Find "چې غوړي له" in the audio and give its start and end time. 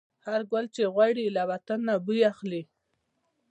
0.75-1.43